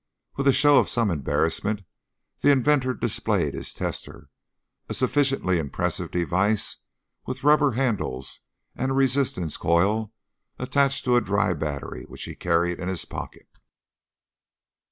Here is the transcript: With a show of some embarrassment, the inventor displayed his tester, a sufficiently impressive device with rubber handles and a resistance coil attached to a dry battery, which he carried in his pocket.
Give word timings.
With 0.35 0.47
a 0.47 0.51
show 0.51 0.79
of 0.79 0.89
some 0.89 1.11
embarrassment, 1.11 1.83
the 2.39 2.49
inventor 2.49 2.95
displayed 2.95 3.53
his 3.53 3.71
tester, 3.71 4.29
a 4.89 4.95
sufficiently 4.95 5.59
impressive 5.59 6.09
device 6.09 6.77
with 7.27 7.43
rubber 7.43 7.73
handles 7.73 8.39
and 8.75 8.89
a 8.89 8.93
resistance 8.95 9.57
coil 9.57 10.11
attached 10.57 11.05
to 11.05 11.17
a 11.17 11.21
dry 11.21 11.53
battery, 11.53 12.05
which 12.05 12.23
he 12.23 12.33
carried 12.33 12.79
in 12.79 12.87
his 12.87 13.05
pocket. 13.05 13.47